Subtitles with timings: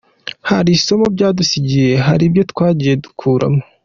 [0.49, 3.61] Hari isomo byadusigiye, hari ibyo twagiye dukuramo.